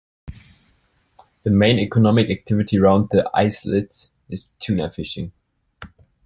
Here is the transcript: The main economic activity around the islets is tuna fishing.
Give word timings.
The 1.43 1.51
main 1.51 1.77
economic 1.77 2.31
activity 2.31 2.79
around 2.79 3.09
the 3.11 3.29
islets 3.35 4.09
is 4.29 4.49
tuna 4.57 4.89
fishing. 4.91 5.31